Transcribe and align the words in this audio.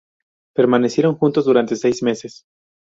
Permanecieron 0.55 1.13
juntos 1.15 1.45
durante 1.45 1.75
seis 1.75 2.01
meses. 2.01 2.43